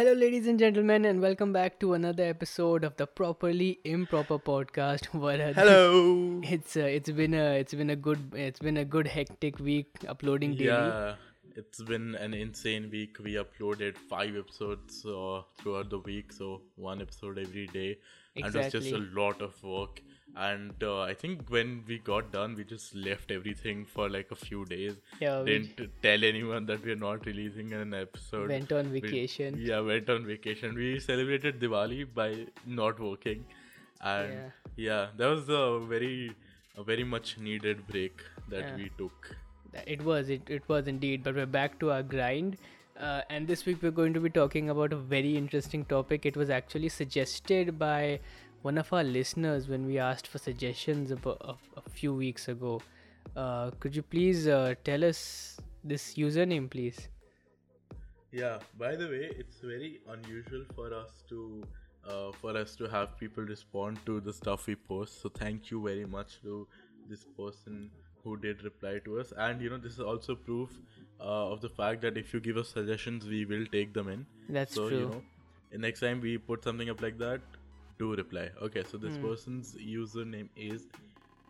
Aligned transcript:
Hello, 0.00 0.14
ladies 0.14 0.46
and 0.46 0.58
gentlemen, 0.58 1.04
and 1.04 1.20
welcome 1.20 1.52
back 1.52 1.78
to 1.78 1.92
another 1.92 2.22
episode 2.24 2.84
of 2.84 2.96
the 2.96 3.06
Properly 3.06 3.80
Improper 3.84 4.38
podcast. 4.38 5.08
A- 5.14 5.52
Hello. 5.52 6.40
It's 6.54 6.74
uh, 6.74 6.84
it's 6.84 7.10
been 7.10 7.34
a 7.34 7.58
it's 7.58 7.74
been 7.74 7.90
a 7.90 7.96
good 7.96 8.32
it's 8.34 8.60
been 8.60 8.78
a 8.78 8.84
good 8.86 9.06
hectic 9.06 9.58
week 9.58 10.06
uploading 10.08 10.54
daily. 10.54 10.68
Yeah, 10.68 11.16
it's 11.54 11.82
been 11.82 12.14
an 12.14 12.32
insane 12.32 12.88
week. 12.90 13.18
We 13.22 13.34
uploaded 13.34 13.98
five 13.98 14.38
episodes 14.38 15.04
uh, 15.04 15.42
throughout 15.58 15.90
the 15.90 15.98
week, 15.98 16.32
so 16.32 16.62
one 16.76 17.02
episode 17.02 17.38
every 17.38 17.66
day, 17.66 17.98
and 18.36 18.46
it 18.46 18.54
was 18.54 18.72
just 18.72 18.92
a 18.92 19.04
lot 19.20 19.42
of 19.42 19.62
work. 19.62 20.00
And 20.36 20.72
uh, 20.82 21.00
I 21.02 21.14
think 21.14 21.48
when 21.50 21.82
we 21.86 21.98
got 21.98 22.30
done, 22.32 22.54
we 22.54 22.64
just 22.64 22.94
left 22.94 23.30
everything 23.30 23.84
for 23.84 24.08
like 24.08 24.30
a 24.30 24.34
few 24.36 24.64
days. 24.64 24.94
Yeah, 25.20 25.42
Didn't 25.44 25.90
tell 26.02 26.24
anyone 26.24 26.66
that 26.66 26.84
we're 26.84 26.96
not 26.96 27.26
releasing 27.26 27.72
an 27.72 27.92
episode. 27.94 28.48
went 28.48 28.72
on 28.72 28.90
We- 28.92 29.00
vacation. 29.00 29.58
yeah, 29.58 29.80
went 29.80 30.08
on 30.08 30.24
vacation. 30.26 30.74
We 30.74 31.00
celebrated 31.00 31.60
Diwali 31.60 32.06
by 32.14 32.46
not 32.64 33.00
working, 33.00 33.44
and 34.00 34.32
Yeah. 34.32 34.50
yeah, 34.76 35.06
that 35.16 35.26
was 35.26 35.48
a 35.48 35.80
very, 35.94 36.32
a 36.76 36.82
very 36.84 37.04
much 37.04 37.36
needed 37.38 37.86
break 37.88 38.22
that 38.48 38.64
Yeah. 38.68 38.76
we 38.76 38.90
took. 38.98 39.36
It 39.86 40.02
was 40.02 40.28
it, 40.30 40.48
it 40.48 40.68
was 40.68 40.86
indeed, 40.88 41.22
but 41.24 41.34
we're 41.34 41.46
back 41.46 41.78
to 41.80 41.90
our 41.92 42.02
grind. 42.02 42.56
Uh, 42.98 43.22
and 43.30 43.46
this 43.48 43.64
week 43.66 43.82
we're 43.82 43.90
going 43.98 44.12
to 44.14 44.20
be 44.20 44.28
talking 44.30 44.68
about 44.70 44.92
a 44.92 44.96
very 44.96 45.36
interesting 45.36 45.84
topic. 45.86 46.24
It 46.26 46.36
was 46.36 46.50
actually 46.50 46.88
suggested 46.90 47.78
by 47.78 48.20
one 48.62 48.78
of 48.78 48.92
our 48.92 49.04
listeners 49.04 49.68
when 49.68 49.86
we 49.86 49.98
asked 49.98 50.26
for 50.26 50.38
suggestions 50.38 51.10
about 51.10 51.38
a, 51.40 51.54
a 51.78 51.90
few 51.90 52.14
weeks 52.14 52.48
ago. 52.48 52.80
Uh, 53.36 53.70
could 53.80 53.94
you 53.94 54.02
please 54.02 54.48
uh, 54.48 54.74
tell 54.84 55.04
us 55.04 55.58
this 55.84 56.14
username, 56.14 56.68
please? 56.68 57.08
Yeah. 58.32 58.58
By 58.78 58.96
the 58.96 59.08
way, 59.08 59.30
it's 59.38 59.60
very 59.60 60.00
unusual 60.08 60.64
for 60.74 60.92
us 60.94 61.24
to, 61.28 61.62
uh, 62.06 62.32
for 62.40 62.56
us 62.56 62.76
to 62.76 62.88
have 62.88 63.18
people 63.18 63.44
respond 63.44 63.98
to 64.06 64.20
the 64.20 64.32
stuff 64.32 64.66
we 64.66 64.74
post. 64.74 65.22
So 65.22 65.28
thank 65.28 65.70
you 65.70 65.82
very 65.82 66.04
much 66.04 66.40
to 66.42 66.66
this 67.08 67.24
person 67.36 67.90
who 68.22 68.36
did 68.36 68.62
reply 68.62 69.00
to 69.04 69.20
us. 69.20 69.32
And 69.36 69.60
you 69.60 69.70
know, 69.70 69.78
this 69.78 69.94
is 69.94 70.00
also 70.00 70.34
proof 70.34 70.70
uh, 71.18 71.52
of 71.52 71.60
the 71.60 71.68
fact 71.68 72.02
that 72.02 72.16
if 72.16 72.34
you 72.34 72.40
give 72.40 72.56
us 72.56 72.68
suggestions, 72.68 73.26
we 73.26 73.44
will 73.46 73.66
take 73.66 73.94
them 73.94 74.08
in. 74.08 74.26
That's 74.48 74.74
so 74.74 74.88
true. 74.88 74.98
you 74.98 75.06
know, 75.06 75.22
next 75.78 76.00
time 76.00 76.20
we 76.20 76.36
put 76.36 76.62
something 76.62 76.90
up 76.90 77.00
like 77.00 77.18
that, 77.18 77.40
do 78.02 78.14
reply. 78.20 78.48
Okay. 78.68 78.84
So 78.90 78.98
this 79.06 79.16
Hmm. 79.16 79.26
person's 79.26 79.74
username 79.92 80.48
is 80.70 80.86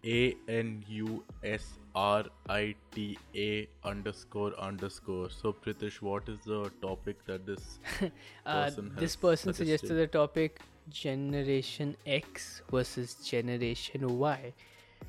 a 0.05 0.35
N 0.49 0.85
U 0.89 1.23
S 1.45 1.65
R 1.95 2.25
I 2.49 2.75
T 2.95 3.07
A 3.47 3.69
underscore 3.85 4.53
underscore. 4.69 5.29
So 5.31 5.53
Pritish, 5.53 6.01
what 6.11 6.29
is 6.29 6.39
the 6.53 6.61
topic 6.83 7.25
that 7.27 7.47
this 7.47 7.79
Uh, 8.47 8.65
person 8.65 8.93
this 9.05 9.17
person 9.17 9.53
suggested 9.53 9.89
suggested? 9.89 9.95
the 10.03 10.07
topic 10.19 10.61
Generation 10.89 11.97
X 12.07 12.63
versus 12.71 13.15
Generation 13.33 14.09
Y. 14.19 14.53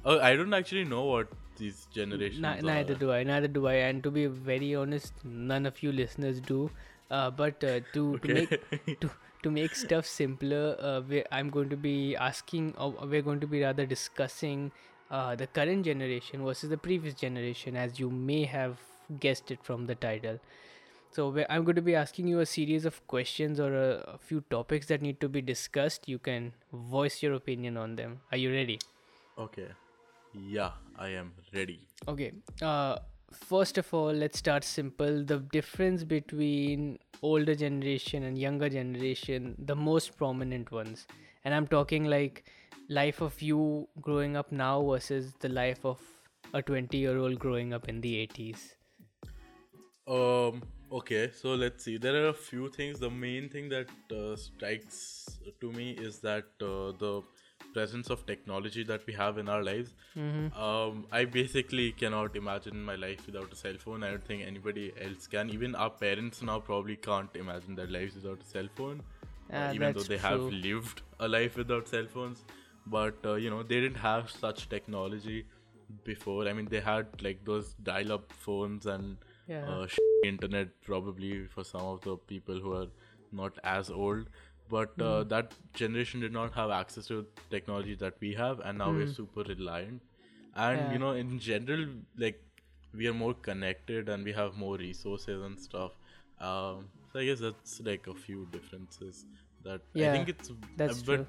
Oh, 0.05 0.19
I 0.19 0.35
don't 0.35 0.53
actually 0.53 0.83
know 0.85 1.03
what 1.05 1.27
these 1.57 1.87
generations 1.93 2.43
are. 2.45 2.61
neither 2.61 2.95
do 2.95 3.11
I. 3.11 3.23
Neither 3.23 3.47
do 3.47 3.67
I. 3.67 3.73
And 3.87 4.03
to 4.03 4.11
be 4.11 4.25
very 4.27 4.75
honest, 4.75 5.13
none 5.23 5.65
of 5.65 5.81
you 5.83 5.91
listeners 5.91 6.39
do. 6.41 6.69
Uh, 7.11 7.29
but 7.29 7.61
uh, 7.63 7.81
to 7.93 8.17
to 8.19 8.33
make 8.33 8.99
to 9.01 9.09
to 9.43 9.51
make 9.51 9.75
stuff 9.75 10.05
simpler, 10.05 10.77
uh, 10.79 11.01
we, 11.07 11.23
I'm 11.31 11.49
going 11.49 11.69
to 11.69 11.75
be 11.75 12.15
asking, 12.15 12.73
or 12.77 12.95
we're 13.03 13.21
going 13.21 13.41
to 13.41 13.47
be 13.47 13.61
rather 13.61 13.85
discussing 13.85 14.71
uh, 15.09 15.35
the 15.35 15.47
current 15.47 15.83
generation 15.85 16.45
versus 16.45 16.69
the 16.69 16.77
previous 16.77 17.13
generation, 17.13 17.75
as 17.75 17.99
you 17.99 18.09
may 18.09 18.45
have 18.45 18.77
guessed 19.19 19.51
it 19.51 19.61
from 19.61 19.87
the 19.87 19.95
title. 19.95 20.39
So 21.11 21.27
I'm 21.49 21.65
going 21.65 21.75
to 21.75 21.81
be 21.81 21.95
asking 21.95 22.29
you 22.29 22.39
a 22.39 22.45
series 22.45 22.85
of 22.85 23.05
questions 23.07 23.59
or 23.59 23.75
a, 23.75 24.13
a 24.13 24.17
few 24.17 24.39
topics 24.49 24.85
that 24.87 25.01
need 25.01 25.19
to 25.19 25.27
be 25.27 25.41
discussed. 25.41 26.07
You 26.07 26.19
can 26.19 26.53
voice 26.71 27.21
your 27.21 27.33
opinion 27.33 27.75
on 27.75 27.97
them. 27.97 28.21
Are 28.31 28.37
you 28.37 28.51
ready? 28.53 28.79
okay. 29.37 29.67
Yeah, 30.33 30.71
I 30.97 31.09
am 31.09 31.33
ready. 31.53 31.81
Okay. 32.07 32.31
Uh, 32.61 32.99
first 33.31 33.77
of 33.77 33.93
all, 33.93 34.11
let's 34.11 34.39
start 34.39 34.63
simple. 34.63 35.23
The 35.23 35.39
difference 35.39 36.03
between 36.03 36.99
older 37.21 37.55
generation 37.55 38.23
and 38.23 38.37
younger 38.37 38.69
generation, 38.69 39.55
the 39.57 39.75
most 39.75 40.17
prominent 40.17 40.71
ones, 40.71 41.07
and 41.43 41.53
I'm 41.53 41.67
talking 41.67 42.05
like 42.05 42.45
life 42.89 43.21
of 43.21 43.41
you 43.41 43.87
growing 44.01 44.35
up 44.35 44.51
now 44.51 44.81
versus 44.83 45.33
the 45.39 45.49
life 45.49 45.85
of 45.85 45.99
a 46.53 46.61
20 46.61 46.97
year 46.97 47.17
old 47.17 47.39
growing 47.39 47.73
up 47.73 47.87
in 47.87 48.01
the 48.01 48.27
80s. 48.27 48.75
Um. 50.07 50.63
Okay. 50.91 51.31
So 51.33 51.53
let's 51.55 51.85
see. 51.85 51.97
There 51.97 52.15
are 52.23 52.29
a 52.29 52.33
few 52.33 52.69
things. 52.69 52.99
The 52.99 53.09
main 53.09 53.49
thing 53.49 53.69
that 53.69 53.89
uh, 54.11 54.35
strikes 54.35 55.39
to 55.61 55.71
me 55.71 55.91
is 55.91 56.19
that 56.19 56.45
uh, 56.61 56.91
the 57.03 57.21
presence 57.73 58.09
of 58.09 58.25
technology 58.25 58.83
that 58.83 59.05
we 59.07 59.13
have 59.13 59.37
in 59.37 59.49
our 59.49 59.63
lives. 59.63 59.93
Mm-hmm. 60.17 60.61
Um, 60.61 61.05
I 61.11 61.25
basically 61.25 61.91
cannot 61.91 62.35
imagine 62.35 62.83
my 62.83 62.95
life 62.95 63.25
without 63.25 63.51
a 63.53 63.55
cell 63.55 63.75
phone. 63.77 64.03
I 64.03 64.09
don't 64.11 64.25
think 64.25 64.43
anybody 64.45 64.91
else 65.01 65.27
can. 65.27 65.49
Even 65.49 65.75
our 65.75 65.89
parents 65.89 66.41
now 66.41 66.59
probably 66.59 66.95
can't 66.95 67.35
imagine 67.35 67.75
their 67.75 67.87
lives 67.87 68.15
without 68.15 68.41
a 68.41 68.45
cell 68.45 68.67
phone, 68.75 69.01
uh, 69.53 69.71
even 69.73 69.93
though 69.93 70.03
they 70.03 70.17
have 70.17 70.41
lived 70.41 71.01
a 71.19 71.27
life 71.27 71.57
without 71.57 71.87
cell 71.87 72.05
phones. 72.13 72.43
But 72.87 73.15
uh, 73.25 73.33
you 73.35 73.49
know, 73.49 73.63
they 73.63 73.79
didn't 73.81 73.97
have 73.97 74.29
such 74.31 74.69
technology 74.69 75.45
before. 76.03 76.47
I 76.47 76.53
mean, 76.53 76.67
they 76.69 76.79
had 76.79 77.21
like 77.21 77.43
those 77.45 77.73
dial-up 77.91 78.31
phones 78.45 78.85
and 78.85 79.17
Yeah. 79.47 79.65
uh, 79.67 79.87
internet 80.25 80.69
probably 80.87 81.45
for 81.53 81.63
some 81.63 81.81
of 81.81 82.01
the 82.01 82.15
people 82.31 82.59
who 82.65 82.73
are 82.73 82.87
not 83.39 83.57
as 83.63 83.89
old 83.89 84.29
but 84.71 85.01
uh, 85.01 85.23
Hmm. 85.23 85.25
that 85.25 85.53
generation 85.73 86.19
did 86.21 86.33
not 86.33 86.53
have 86.53 86.69
access 86.71 87.07
to 87.07 87.25
technology 87.49 87.95
that 87.95 88.15
we 88.21 88.33
have 88.33 88.59
and 88.61 88.77
now 88.77 88.91
we're 88.93 89.07
super 89.07 89.43
reliant 89.43 90.01
and 90.55 90.87
Hmm. 90.87 90.91
Yeah. 90.91 90.93
you 90.93 90.99
know 90.99 91.11
in 91.11 91.39
general 91.39 91.85
like 92.17 92.41
we 92.93 93.07
are 93.07 93.13
more 93.13 93.33
connected 93.33 94.09
and 94.09 94.23
we 94.25 94.31
have 94.33 94.55
more 94.55 94.77
resources 94.77 95.43
and 95.49 95.59
stuff 95.59 95.91
um, 96.39 96.89
so 97.11 97.19
i 97.19 97.25
guess 97.25 97.39
that's 97.39 97.79
like 97.81 98.07
a 98.07 98.13
few 98.13 98.47
differences 98.51 99.25
that 99.63 99.81
i 100.01 100.07
think 100.07 100.29
it's 100.29 100.51
that's 100.77 101.01
but 101.11 101.21
true. 101.21 101.27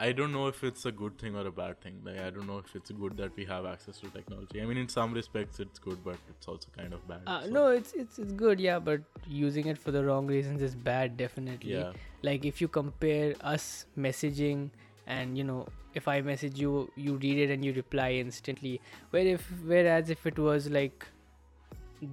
I 0.00 0.12
don't 0.12 0.32
know 0.32 0.46
if 0.46 0.62
it's 0.62 0.84
a 0.86 0.92
good 0.92 1.18
thing 1.18 1.36
or 1.36 1.46
a 1.46 1.50
bad 1.50 1.80
thing. 1.80 2.00
Like 2.04 2.18
I 2.18 2.30
don't 2.30 2.46
know 2.46 2.58
if 2.58 2.74
it's 2.76 2.90
good 2.90 3.16
that 3.16 3.36
we 3.36 3.44
have 3.46 3.66
access 3.66 3.98
to 4.00 4.10
technology. 4.10 4.60
I 4.62 4.66
mean, 4.66 4.76
in 4.78 4.88
some 4.88 5.12
respects, 5.12 5.58
it's 5.60 5.78
good, 5.78 6.04
but 6.04 6.16
it's 6.30 6.46
also 6.46 6.68
kind 6.76 6.92
of 6.92 7.06
bad. 7.08 7.22
Uh, 7.26 7.42
so- 7.44 7.50
no, 7.50 7.66
it's 7.68 7.92
it's 7.92 8.18
it's 8.18 8.32
good, 8.32 8.60
yeah, 8.60 8.78
but 8.78 9.00
using 9.26 9.66
it 9.66 9.78
for 9.86 9.90
the 9.90 10.04
wrong 10.04 10.26
reasons 10.26 10.62
is 10.62 10.74
bad, 10.74 11.16
definitely. 11.16 11.72
Yeah. 11.74 11.92
Like 12.22 12.44
if 12.44 12.60
you 12.60 12.68
compare 12.68 13.34
us 13.40 13.86
messaging 13.98 14.70
and 15.06 15.36
you 15.36 15.44
know, 15.44 15.66
if 15.94 16.06
I 16.06 16.20
message 16.20 16.58
you, 16.60 16.90
you 16.96 17.16
read 17.16 17.38
it 17.38 17.50
and 17.50 17.64
you 17.64 17.72
reply 17.72 18.10
instantly. 18.12 18.80
Where 19.10 19.26
if 19.26 19.50
whereas 19.64 20.10
if 20.10 20.26
it 20.26 20.38
was 20.38 20.70
like 20.70 21.06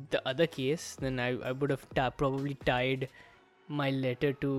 the 0.10 0.22
other 0.28 0.48
case, 0.48 0.96
then 1.00 1.20
I 1.20 1.34
I 1.50 1.52
would 1.52 1.70
have 1.70 1.88
ta- 1.94 2.10
probably 2.10 2.56
tied 2.66 3.10
my 3.68 3.90
letter 3.92 4.32
to 4.46 4.54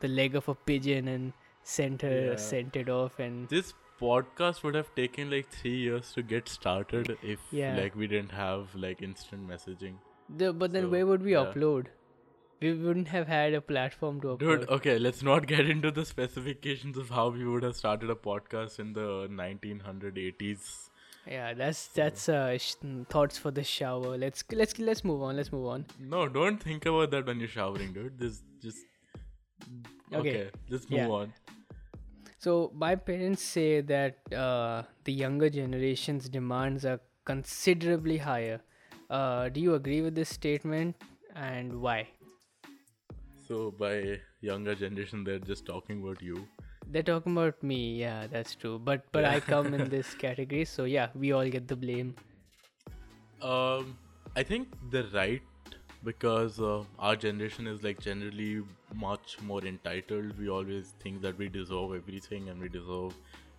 the 0.00 0.08
leg 0.08 0.34
of 0.34 0.48
a 0.48 0.54
pigeon 0.54 1.08
and 1.08 1.32
sent 1.62 2.02
her 2.02 2.26
Yeah. 2.30 2.36
sent 2.36 2.76
it 2.76 2.88
off 2.88 3.18
and 3.18 3.48
This 3.48 3.72
podcast 4.00 4.62
would 4.64 4.74
have 4.74 4.94
taken 4.96 5.30
like 5.30 5.48
three 5.48 5.76
years 5.76 6.12
to 6.14 6.22
get 6.22 6.48
started 6.48 7.16
if 7.22 7.40
Yeah. 7.50 7.76
like 7.76 7.94
we 7.94 8.06
didn't 8.06 8.32
have 8.32 8.74
like 8.74 9.02
instant 9.02 9.48
messaging. 9.48 9.98
the, 10.28 10.52
but 10.52 10.72
then 10.72 10.84
So, 10.84 10.88
where 10.88 11.06
would 11.06 11.22
we 11.22 11.32
yeah. 11.32 11.44
upload? 11.44 11.86
We 12.60 12.72
wouldn't 12.74 13.08
have 13.08 13.26
had 13.28 13.54
a 13.54 13.60
platform 13.60 14.20
to 14.22 14.28
upload. 14.28 14.38
Dude, 14.60 14.68
okay, 14.76 14.98
let's 14.98 15.22
not 15.22 15.46
get 15.46 15.68
into 15.68 15.90
the 15.90 16.04
specifications 16.04 16.96
of 16.96 17.10
how 17.10 17.28
we 17.28 17.44
would 17.44 17.64
have 17.64 17.74
started 17.76 18.08
a 18.10 18.14
podcast 18.14 18.78
in 18.78 18.92
the 18.92 19.06
1980s. 19.30 20.88
Yeah, 21.26 21.54
that's 21.54 21.86
that's 21.88 22.28
uh 22.28 22.58
sh- 22.58 22.74
thoughts 23.08 23.38
for 23.38 23.50
the 23.52 23.62
shower. 23.62 24.16
Let's 24.18 24.44
let's 24.52 24.78
let's 24.78 25.04
move 25.04 25.22
on. 25.22 25.36
Let's 25.36 25.52
move 25.52 25.66
on. 25.66 25.86
No, 26.14 26.26
don't 26.28 26.60
think 26.62 26.86
about 26.86 27.12
that 27.12 27.26
when 27.26 27.38
you're 27.38 27.48
showering, 27.56 27.92
dude. 27.92 28.18
This 28.18 28.42
just 28.60 28.86
Okay. 30.12 30.18
okay. 30.20 30.50
Let's 30.68 30.90
move 30.90 30.98
Yeah. 31.00 31.08
on. 31.08 31.32
So 32.42 32.72
my 32.74 32.96
parents 32.96 33.40
say 33.40 33.82
that 33.82 34.16
uh, 34.34 34.82
the 35.04 35.12
younger 35.12 35.48
generation's 35.48 36.28
demands 36.28 36.84
are 36.84 36.98
considerably 37.24 38.18
higher. 38.18 38.60
Uh, 39.08 39.48
do 39.48 39.60
you 39.60 39.74
agree 39.74 40.00
with 40.02 40.16
this 40.16 40.28
statement, 40.28 40.96
and 41.36 41.80
why? 41.80 42.08
So 43.46 43.70
by 43.70 44.18
younger 44.40 44.74
generation, 44.74 45.22
they're 45.22 45.38
just 45.38 45.66
talking 45.66 46.02
about 46.02 46.20
you. 46.20 46.48
They're 46.88 47.04
talking 47.04 47.36
about 47.36 47.62
me. 47.62 48.00
Yeah, 48.00 48.26
that's 48.26 48.56
true. 48.56 48.80
But 48.80 49.04
but 49.12 49.24
I 49.24 49.38
come 49.38 49.72
in 49.72 49.88
this 49.96 50.12
category, 50.14 50.64
so 50.64 50.82
yeah, 50.82 51.10
we 51.14 51.30
all 51.30 51.48
get 51.48 51.68
the 51.68 51.76
blame. 51.76 52.16
Um, 53.40 53.96
I 54.34 54.42
think 54.42 54.66
they're 54.90 55.12
right 55.14 55.42
because 56.04 56.60
uh, 56.60 56.82
our 56.98 57.16
generation 57.16 57.66
is 57.66 57.82
like 57.82 58.00
generally 58.00 58.62
much 58.94 59.40
more 59.40 59.64
entitled. 59.64 60.38
We 60.38 60.48
always 60.50 60.94
think 61.02 61.22
that 61.22 61.38
we 61.38 61.48
deserve 61.48 61.94
everything 61.94 62.48
and 62.48 62.60
we 62.60 62.68
deserve 62.68 63.14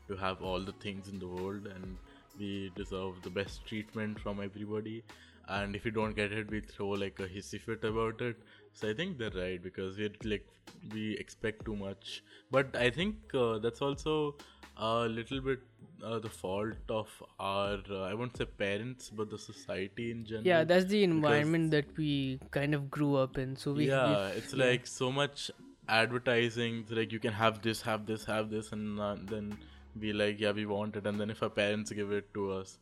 to 0.08 0.16
have 0.18 0.42
all 0.42 0.60
the 0.60 0.74
things 0.74 1.08
in 1.08 1.20
the 1.20 1.28
world 1.28 1.68
and 1.68 1.98
we 2.40 2.72
deserve 2.76 3.22
the 3.24 3.30
best 3.30 3.66
treatment 3.66 4.20
from 4.20 4.42
everybody. 4.42 5.04
And 5.48 5.76
if 5.76 5.84
we 5.84 5.92
don't 5.92 6.16
get 6.16 6.32
it, 6.32 6.50
we 6.50 6.62
throw 6.62 6.90
like 6.90 7.20
a 7.20 7.28
hissy 7.28 7.60
fit 7.60 7.84
about 7.84 8.22
it. 8.22 8.38
So 8.74 8.90
I 8.90 8.94
think 8.94 9.18
they're 9.18 9.32
right 9.32 9.62
because 9.62 9.98
we 9.98 10.10
like 10.24 10.48
we 10.94 11.18
expect 11.18 11.66
too 11.66 11.76
much, 11.76 12.24
but 12.52 12.76
I 12.76 12.90
think 12.90 13.16
uh, 13.34 13.60
that's 13.60 13.82
also 13.82 14.36
a 14.78 15.08
little 15.08 15.42
bit 15.42 15.60
uh, 16.04 16.20
the 16.20 16.30
fault 16.30 16.90
of 16.90 17.10
our 17.40 17.78
uh, 17.90 18.02
I 18.02 18.14
won't 18.14 18.36
say 18.36 18.46
parents, 18.46 19.10
but 19.10 19.30
the 19.30 19.38
society 19.38 20.12
in 20.12 20.26
general. 20.26 20.48
Yeah, 20.48 20.64
that's 20.64 20.86
the 20.86 21.04
environment 21.04 21.72
that 21.72 21.86
we 21.98 22.40
kind 22.52 22.74
of 22.74 22.90
grew 22.90 23.16
up 23.16 23.38
in. 23.38 23.56
So 23.56 23.74
we 23.74 23.88
yeah, 23.88 24.28
it's 24.30 24.54
yeah. 24.54 24.66
like 24.66 24.88
so 24.88 25.12
much 25.12 25.52
advertising. 25.88 26.80
It's 26.80 26.92
like 26.92 27.12
you 27.12 27.20
can 27.20 27.34
have 27.34 27.62
this, 27.62 27.82
have 27.82 28.06
this, 28.06 28.26
have 28.26 28.50
this, 28.50 28.72
and 28.72 29.00
uh, 29.00 29.16
then 29.22 29.58
be 30.00 30.14
like, 30.14 30.40
yeah, 30.40 30.52
we 30.52 30.66
want 30.66 30.96
it. 30.96 31.06
And 31.06 31.20
then 31.20 31.30
if 31.30 31.44
our 31.44 31.50
parents 31.50 31.92
give 31.92 32.12
it 32.12 32.34
to 32.34 32.52
us 32.52 32.80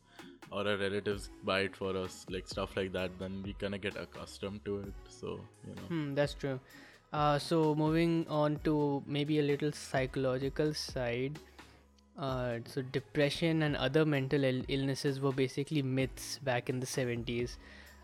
or 0.50 0.66
our 0.68 0.76
relatives 0.76 1.30
buy 1.44 1.60
it 1.60 1.76
for 1.76 1.96
us, 1.96 2.26
like 2.28 2.46
stuff 2.46 2.76
like 2.76 2.92
that, 2.92 3.10
then 3.18 3.42
we 3.44 3.52
kind 3.54 3.74
of 3.74 3.80
get 3.80 3.96
accustomed 3.96 4.64
to 4.64 4.78
it. 4.80 4.92
So 5.08 5.40
you 5.66 5.74
know, 5.74 5.82
Hmm, 5.88 6.14
that's 6.14 6.34
true. 6.34 6.60
Uh, 7.12 7.38
so 7.38 7.74
moving 7.74 8.26
on 8.28 8.58
to 8.64 9.02
maybe 9.06 9.38
a 9.38 9.42
little 9.42 9.72
psychological 9.72 10.72
side. 10.74 11.38
Uh, 12.18 12.58
so 12.66 12.82
depression 12.82 13.62
and 13.62 13.76
other 13.76 14.04
mental 14.04 14.44
Ill- 14.44 14.64
illnesses 14.68 15.20
were 15.20 15.32
basically 15.32 15.82
myths 15.82 16.38
back 16.38 16.68
in 16.68 16.80
the 16.80 16.86
70s. 16.86 17.58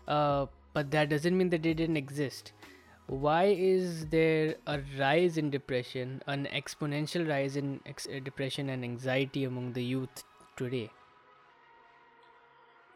Uh, 0.07 0.47
but 0.73 0.89
that 0.91 1.09
doesn't 1.09 1.37
mean 1.37 1.49
that 1.49 1.63
they 1.63 1.73
didn't 1.73 1.97
exist. 1.97 2.53
Why 3.07 3.45
is 3.45 4.05
there 4.07 4.55
a 4.67 4.79
rise 4.99 5.37
in 5.37 5.49
depression, 5.49 6.21
an 6.27 6.47
exponential 6.53 7.27
rise 7.27 7.55
in 7.55 7.79
ex- 7.85 8.07
depression 8.23 8.69
and 8.69 8.83
anxiety 8.83 9.43
among 9.45 9.73
the 9.73 9.83
youth 9.83 10.23
today? 10.55 10.91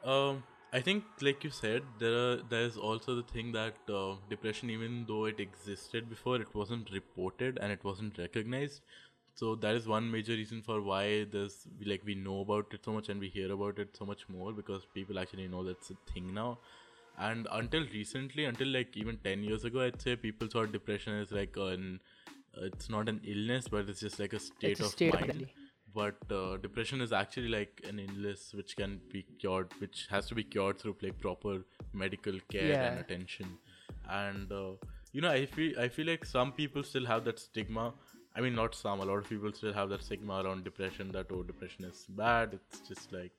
Um, 0.04 0.44
I 0.72 0.82
think, 0.82 1.04
like 1.22 1.44
you 1.44 1.50
said, 1.52 1.84
there 2.00 2.14
are 2.18 2.36
there 2.50 2.64
is 2.64 2.78
also 2.78 3.16
the 3.16 3.24
thing 3.24 3.52
that 3.54 3.76
uh, 3.90 4.16
depression, 4.30 4.70
even 4.70 5.06
though 5.08 5.26
it 5.26 5.40
existed 5.40 6.10
before, 6.10 6.38
it 6.42 6.54
wasn't 6.56 6.90
reported 6.92 7.60
and 7.62 7.72
it 7.72 7.84
wasn't 7.84 8.18
recognized. 8.18 8.82
So 9.36 9.56
that 9.56 9.76
is 9.76 9.88
one 9.88 10.10
major 10.12 10.34
reason 10.34 10.62
for 10.62 10.82
why 10.82 11.26
there's 11.32 11.68
we- 11.80 11.86
like 11.86 12.04
we 12.06 12.16
know 12.16 12.42
about 12.42 12.74
it 12.74 12.86
so 12.86 12.94
much 12.94 13.10
and 13.10 13.20
we 13.20 13.30
hear 13.30 13.52
about 13.52 13.80
it 13.80 13.96
so 13.98 14.06
much 14.06 14.28
more 14.30 14.52
because 14.52 14.86
people 14.94 15.20
actually 15.20 15.48
know 15.48 15.64
that's 15.64 15.92
a 15.92 15.98
thing 16.12 16.34
now. 16.34 16.60
And 17.18 17.48
until 17.52 17.86
recently, 17.94 18.46
until 18.46 18.68
like 18.68 18.98
even 18.98 19.18
ten 19.18 19.44
years 19.44 19.64
ago, 19.66 19.82
I'd 19.82 20.02
say 20.02 20.16
people 20.16 20.48
thought 20.48 20.72
depression 20.72 21.14
is 21.14 21.32
like 21.32 21.56
an 21.58 22.00
it's 22.58 22.90
not 22.90 23.10
an 23.10 23.22
illness, 23.24 23.68
but 23.68 23.90
it's 23.90 24.00
just 24.00 24.20
like 24.20 24.34
a 24.34 24.40
state 24.40 24.72
It's 24.72 24.82
a 24.82 24.86
of 24.86 24.90
state 24.90 25.14
mind 25.14 25.28
mind. 25.28 25.48
But 25.94 26.16
uh, 26.32 26.58
depression 26.58 27.02
is 27.02 27.12
actually 27.14 27.50
like 27.50 27.82
an 27.88 28.00
illness 28.00 28.54
which 28.54 28.76
can 28.76 29.00
be 29.12 29.26
cured 29.40 29.72
which 29.80 30.08
has 30.10 30.28
to 30.28 30.36
be 30.36 30.44
cured 30.44 30.80
through 30.80 30.96
like 31.02 31.20
proper 31.20 31.60
medical 31.94 32.40
care 32.50 32.80
and 32.80 33.00
attention. 33.00 33.58
And 34.10 34.52
uh, 34.52 34.72
you 35.12 35.22
know 35.22 35.30
i 35.30 35.46
feel 35.46 35.80
i 35.80 35.88
feel 35.88 36.08
like 36.08 36.26
some 36.26 36.52
people 36.52 36.84
still 36.84 37.06
have 37.06 37.24
that 37.26 37.40
stigma. 37.40 37.94
I 38.36 38.42
mean 38.42 38.56
not 38.56 38.74
some 38.74 39.00
a 39.00 39.06
lot 39.06 39.18
of 39.18 39.30
people 39.30 39.54
still 39.54 39.74
have 39.74 39.90
that 39.90 40.04
stigma 40.04 40.42
around 40.44 40.64
depression 40.64 41.12
that 41.12 41.28
oh 41.32 41.44
depression 41.44 41.86
is 41.86 42.06
bad 42.10 42.54
it's 42.54 42.80
just 42.88 43.12
like 43.14 43.32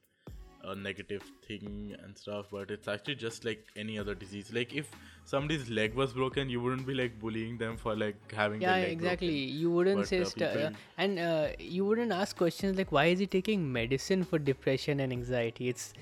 a 0.66 0.74
negative 0.74 1.22
thing 1.46 1.94
and 2.02 2.16
stuff 2.16 2.46
but 2.50 2.70
it's 2.70 2.88
actually 2.88 3.16
just 3.16 3.44
like 3.44 3.66
any 3.76 3.98
other 3.98 4.14
disease. 4.14 4.52
Like 4.52 4.74
if 4.74 4.90
somebody's 5.25 5.69
leg 5.71 5.94
was 5.94 6.12
broken 6.12 6.50
you 6.50 6.61
wouldn't 6.61 6.87
be 6.87 6.94
like 6.94 7.19
bullying 7.19 7.56
them 7.59 7.76
for 7.76 7.97
like 7.97 8.32
having 8.32 8.61
yeah 8.61 8.75
their 8.75 8.82
leg 8.82 8.93
exactly 8.93 9.29
broken. 9.29 9.59
you 9.62 9.71
wouldn't 9.71 9.99
But, 10.00 10.09
say 10.09 10.21
uh, 10.21 10.44
uh, 10.67 10.71
and 10.99 11.19
uh, 11.19 11.49
you 11.59 11.85
wouldn't 11.85 12.12
ask 12.12 12.37
questions 12.37 12.76
like 12.79 12.93
why 12.93 13.06
is 13.06 13.19
he 13.19 13.26
taking 13.26 13.71
medicine 13.73 14.25
for 14.25 14.38
depression 14.38 15.00
and 15.00 15.12
anxiety 15.12 15.69
it's 15.69 15.93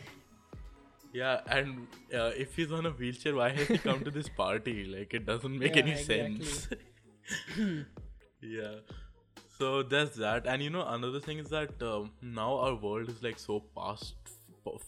Yeah, 1.12 1.40
and 1.46 1.86
uh, 2.14 2.30
if 2.42 2.56
he's 2.56 2.72
on 2.72 2.86
a 2.86 2.90
wheelchair, 2.90 3.34
why 3.34 3.50
has 3.50 3.68
he 3.68 3.78
come 3.78 4.02
to 4.04 4.10
this 4.10 4.28
party? 4.28 4.84
Like, 4.96 5.12
it 5.18 5.26
doesn't 5.26 5.58
make 5.58 5.76
Yeah, 5.76 5.82
any 5.82 5.92
exactly. 5.92 6.44
sense. 6.46 6.68
yeah. 8.40 8.76
So 9.58 9.82
there's 9.82 10.14
that, 10.16 10.46
and 10.46 10.62
you 10.62 10.70
know 10.70 10.86
another 10.86 11.20
thing 11.20 11.38
is 11.38 11.48
that 11.50 11.82
um, 11.82 12.10
now 12.20 12.56
our 12.58 12.74
world 12.74 13.08
is 13.08 13.22
like 13.22 13.38
so 13.38 13.62
fast, 13.74 14.14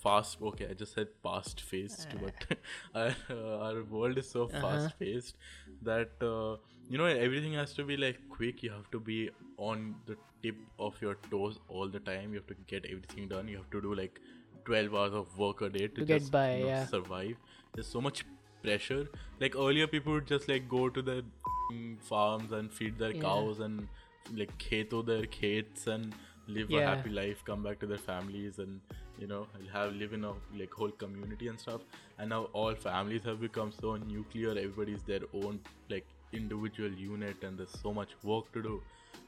fast. 0.02 0.38
Okay, 0.42 0.68
I 0.70 0.74
just 0.74 0.94
said 0.94 1.08
fast 1.22 1.60
faced 1.60 2.14
but 2.20 2.58
our, 2.94 3.14
uh, 3.30 3.58
our 3.66 3.82
world 3.84 4.18
is 4.18 4.30
so 4.30 4.48
Uh-huh. 4.54 4.60
fast 4.60 4.98
paced 4.98 5.36
that 5.82 6.10
uh, 6.22 6.56
you 6.88 6.98
know 6.98 7.06
everything 7.06 7.52
has 7.54 7.72
to 7.74 7.84
be 7.84 7.96
like 7.96 8.20
quick. 8.28 8.62
You 8.62 8.70
have 8.72 8.90
to 8.90 9.00
be 9.00 9.30
on 9.56 9.94
the 10.06 10.16
tip 10.42 10.56
of 10.78 11.00
your 11.00 11.16
toes 11.30 11.58
all 11.68 11.88
the 11.88 12.00
time. 12.00 12.30
You 12.32 12.38
have 12.40 12.46
to 12.48 12.54
get 12.66 12.84
everything 12.86 13.28
done. 13.28 13.48
You 13.48 13.56
have 13.58 13.70
to 13.70 13.80
do 13.80 13.94
like 13.94 14.20
12 14.64 14.94
hours 14.94 15.12
of 15.14 15.36
work 15.38 15.60
a 15.62 15.68
day 15.68 15.88
to, 15.88 16.00
To 16.00 16.04
get 16.04 16.18
just 16.18 16.30
by, 16.30 16.52
you 16.52 16.60
know, 16.60 16.68
yeah. 16.68 16.86
survive. 16.86 17.36
There's 17.74 17.88
so 17.88 18.00
much 18.00 18.24
pressure. 18.62 19.06
Like 19.40 19.56
earlier, 19.56 19.86
people 19.86 20.12
would 20.14 20.26
just 20.26 20.48
like 20.48 20.68
go 20.68 20.88
to 20.88 21.02
their 21.02 21.18
f***ing 21.18 21.98
farms 22.00 22.52
and 22.52 22.72
feed 22.72 22.98
their 22.98 23.12
Yeah. 23.12 23.20
cows 23.20 23.60
and 23.60 23.88
like 24.32 24.56
kheto 24.58 25.04
their 25.04 25.26
khates 25.26 25.86
and 25.86 26.14
live 26.46 26.70
a 26.70 26.82
happy 26.82 27.10
life, 27.10 27.44
come 27.44 27.62
back 27.62 27.78
to 27.80 27.86
their 27.86 27.98
families 27.98 28.58
and 28.58 28.80
you 29.18 29.26
know 29.26 29.46
have 29.72 29.92
live 29.94 30.12
in 30.12 30.24
a 30.24 30.32
like 30.58 30.72
whole 30.72 30.90
community 30.90 31.48
and 31.48 31.58
stuff. 31.58 31.82
And 32.18 32.30
now 32.30 32.44
all 32.52 32.74
families 32.74 33.24
have 33.24 33.40
become 33.40 33.72
so 33.80 33.96
nuclear. 33.96 34.50
Everybody's 34.50 35.02
their 35.02 35.20
own 35.32 35.60
like 35.90 36.06
individual 36.32 36.90
unit, 36.90 37.42
and 37.42 37.58
there's 37.58 37.78
so 37.80 37.92
much 37.92 38.10
work 38.22 38.52
to 38.52 38.62
do. 38.62 38.82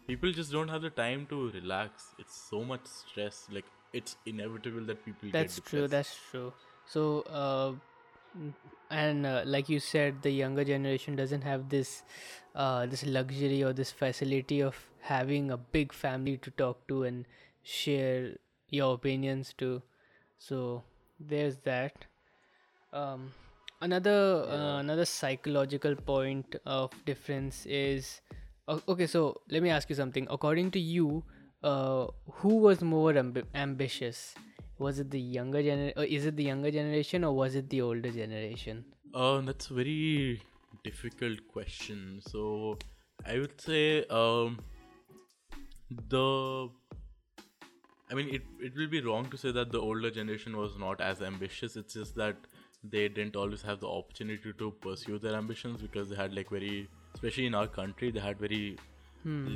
People 0.06 0.32
just 0.32 0.52
don't 0.52 0.68
have 0.68 0.82
the 0.82 0.90
time 0.90 1.26
to 1.30 1.50
relax. 1.50 2.14
It's 2.18 2.36
so 2.50 2.64
much 2.64 2.86
stress. 2.86 3.46
Like 3.50 3.64
it's 3.92 4.16
inevitable 4.26 4.84
that 4.86 5.04
people 5.04 5.30
that's 5.32 5.60
true 5.60 5.88
that's 5.88 6.16
true 6.30 6.52
so 6.86 7.22
uh, 7.42 7.72
and 8.90 9.26
uh, 9.26 9.42
like 9.44 9.68
you 9.68 9.80
said 9.80 10.22
the 10.22 10.30
younger 10.30 10.64
generation 10.64 11.16
doesn't 11.16 11.42
have 11.42 11.68
this 11.68 12.02
uh, 12.54 12.86
this 12.86 13.04
luxury 13.04 13.62
or 13.62 13.72
this 13.72 13.90
facility 13.90 14.60
of 14.60 14.76
having 15.00 15.50
a 15.50 15.56
big 15.56 15.92
family 15.92 16.36
to 16.38 16.50
talk 16.52 16.86
to 16.88 17.02
and 17.04 17.26
share 17.62 18.32
your 18.70 18.94
opinions 18.94 19.54
to. 19.58 19.82
So 20.38 20.82
there's 21.20 21.56
that. 21.64 22.06
Um, 22.92 23.32
another 23.80 24.46
uh, 24.48 24.78
another 24.78 25.04
psychological 25.04 25.94
point 25.94 26.56
of 26.64 26.90
difference 27.04 27.66
is 27.66 28.20
okay 28.88 29.06
so 29.06 29.40
let 29.50 29.62
me 29.62 29.70
ask 29.70 29.90
you 29.90 29.96
something. 29.96 30.26
According 30.30 30.70
to 30.72 30.80
you 30.80 31.24
uh, 31.62 32.06
who 32.40 32.56
was 32.56 32.80
more 32.80 33.12
amb- 33.12 33.44
ambitious 33.54 34.34
was 34.78 34.98
it 34.98 35.10
the 35.10 35.20
younger 35.20 35.62
gener- 35.62 35.96
uh, 35.96 36.02
is 36.02 36.26
it 36.26 36.36
the 36.36 36.44
younger 36.44 36.70
generation 36.70 37.24
or 37.24 37.32
was 37.34 37.54
it 37.54 37.68
the 37.70 37.80
older 37.82 38.10
generation 38.10 38.84
Uh, 39.14 39.40
that's 39.48 39.70
a 39.70 39.74
very 39.74 40.40
difficult 40.86 41.38
question. 41.52 42.00
So 42.24 42.78
I 43.34 43.38
would 43.42 43.60
say 43.66 44.04
um, 44.16 44.58
the. 46.10 46.68
I 48.10 48.14
mean, 48.14 48.28
it 48.38 48.42
it 48.60 48.76
will 48.76 48.88
be 48.88 49.00
wrong 49.06 49.30
to 49.30 49.38
say 49.44 49.52
that 49.52 49.72
the 49.76 49.80
older 49.80 50.10
generation 50.10 50.56
was 50.56 50.76
not 50.82 51.00
as 51.00 51.22
ambitious. 51.22 51.76
It's 51.76 51.94
just 52.00 52.14
that 52.16 52.36
they 52.96 53.08
didn't 53.08 53.36
always 53.44 53.62
have 53.62 53.80
the 53.80 53.88
opportunity 53.88 54.52
to 54.58 54.70
pursue 54.88 55.18
their 55.18 55.34
ambitions 55.34 55.82
because 55.82 56.08
they 56.10 56.16
had 56.16 56.34
like 56.40 56.50
very, 56.50 56.88
especially 57.14 57.46
in 57.46 57.54
our 57.62 57.66
country, 57.78 58.10
they 58.18 58.20
had 58.20 58.38
very 58.38 58.76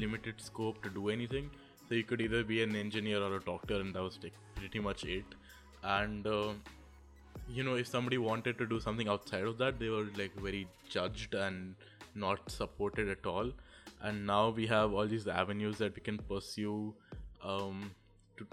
limited 0.04 0.40
scope 0.40 0.82
to 0.82 0.90
do 0.90 1.10
anything. 1.10 1.50
So 1.90 1.96
you 1.96 2.04
could 2.04 2.20
either 2.22 2.44
be 2.44 2.62
an 2.62 2.74
engineer 2.74 3.20
or 3.20 3.36
a 3.36 3.40
doctor, 3.40 3.74
and 3.74 3.94
that 3.94 4.02
was 4.02 4.18
pretty 4.54 4.78
much 4.78 5.04
it. 5.04 5.24
And 5.82 6.26
uh, 6.26 6.52
you 7.48 7.64
know 7.64 7.74
if 7.74 7.86
somebody 7.86 8.18
wanted 8.18 8.58
to 8.58 8.66
do 8.66 8.80
something 8.80 9.08
outside 9.08 9.42
of 9.42 9.58
that 9.58 9.78
they 9.78 9.88
were 9.88 10.06
like 10.16 10.34
very 10.40 10.66
judged 10.88 11.34
and 11.34 11.74
not 12.14 12.50
supported 12.50 13.08
at 13.08 13.26
all 13.26 13.50
and 14.02 14.26
now 14.26 14.50
we 14.50 14.66
have 14.66 14.92
all 14.92 15.06
these 15.06 15.26
avenues 15.26 15.78
that 15.78 15.94
we 15.94 16.00
can 16.00 16.18
pursue 16.18 16.94
um 17.44 17.90
to, 18.36 18.46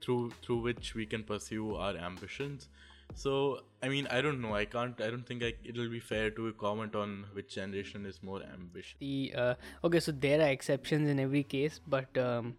through 0.00 0.30
through 0.42 0.60
which 0.68 0.94
we 0.94 1.06
can 1.06 1.22
pursue 1.22 1.74
our 1.74 1.96
ambitions 1.96 2.68
so 3.14 3.60
i 3.82 3.88
mean 3.88 4.06
i 4.10 4.20
don't 4.20 4.40
know. 4.40 4.54
I 4.54 4.64
can't 4.64 5.00
i 5.00 5.08
don't 5.10 5.26
think 5.26 5.42
I, 5.42 5.54
it'll 5.64 5.88
be 5.88 6.00
fair 6.00 6.30
to 6.30 6.52
comment 6.54 6.94
on 6.94 7.26
which 7.32 7.54
generation 7.54 8.06
is 8.06 8.22
more 8.22 8.42
ambitious. 8.42 8.94
The 9.00 9.32
uh, 9.36 9.54
okay 9.84 10.00
so 10.00 10.12
there 10.12 10.40
are 10.40 10.48
exceptions 10.48 11.08
in 11.08 11.18
every 11.20 11.42
case 11.42 11.80
but 11.86 12.16
um, 12.18 12.56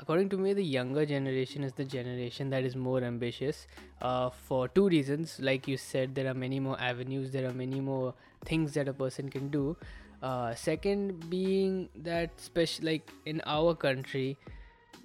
according 0.00 0.28
to 0.30 0.38
me 0.38 0.52
the 0.52 0.64
younger 0.64 1.04
generation 1.06 1.64
is 1.64 1.72
the 1.72 1.84
generation 1.84 2.50
that 2.50 2.64
is 2.64 2.76
more 2.76 3.02
ambitious 3.02 3.66
uh, 4.02 4.30
for 4.30 4.68
two 4.68 4.88
reasons. 4.88 5.38
Like 5.40 5.66
you 5.66 5.76
said 5.76 6.14
there 6.14 6.28
are 6.28 6.34
many 6.34 6.60
more 6.60 6.80
avenues 6.80 7.30
there 7.32 7.48
are 7.48 7.54
many 7.54 7.80
more 7.80 8.14
things 8.44 8.74
that 8.74 8.88
a 8.88 8.92
person 8.92 9.28
can 9.28 9.48
do. 9.48 9.76
Uh, 10.22 10.54
second 10.54 11.30
being 11.30 11.88
that 11.94 12.30
special 12.40 12.86
like 12.86 13.08
in 13.24 13.40
our 13.46 13.74
country 13.74 14.36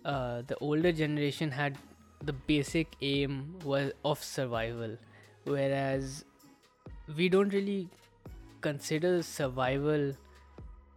uh, 0.05 0.41
the 0.47 0.55
older 0.57 0.91
generation 0.91 1.51
had 1.51 1.77
the 2.23 2.33
basic 2.33 2.95
aim 3.01 3.55
was 3.63 3.91
of 4.05 4.23
survival. 4.23 4.97
Whereas 5.45 6.25
we 7.17 7.29
don't 7.29 7.53
really 7.53 7.89
consider 8.61 9.21
survival 9.21 10.13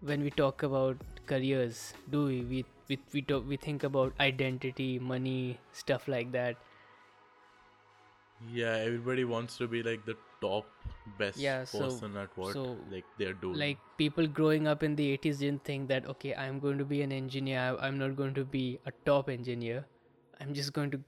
when 0.00 0.22
we 0.22 0.30
talk 0.30 0.62
about 0.62 0.96
careers 1.26 1.94
do 2.10 2.24
we? 2.26 2.40
We 2.42 2.64
we, 2.88 2.98
we, 3.12 3.22
talk, 3.22 3.48
we 3.48 3.56
think 3.56 3.82
about 3.82 4.12
identity 4.20 4.98
money 5.00 5.58
stuff 5.72 6.06
like 6.06 6.30
that. 6.32 6.56
Yeah, 8.52 8.76
everybody 8.76 9.24
wants 9.24 9.56
to 9.56 9.66
be 9.66 9.82
like 9.82 10.04
the 10.04 10.16
top 10.40 10.66
best 11.18 11.38
Yeah, 11.38 11.64
so- 11.64 11.80
person 11.80 12.16
at 12.16 12.36
what 12.36 12.52
so, 12.52 12.76
like 12.90 13.04
they're 13.18 13.32
doing. 13.32 13.58
like 13.58 13.78
people 13.96 14.26
growing 14.26 14.68
up 14.68 14.82
in 14.82 14.94
the 14.94 15.16
80s 15.18 15.38
didn't 15.38 15.64
think 15.64 15.88
that 15.88 16.06
okay 16.06 16.34
i'm 16.34 16.58
going 16.60 16.76
to 16.78 16.84
be 16.84 17.00
an 17.02 17.10
engineer 17.12 17.74
i'm 17.80 17.98
not 17.98 18.16
going 18.16 18.34
to 18.34 18.44
be 18.44 18.78
a 18.86 18.92
top 19.04 19.28
engineer. 19.30 19.84
I'm 20.38 20.52
just 20.52 20.74
going 20.74 20.90
to 20.90 21.00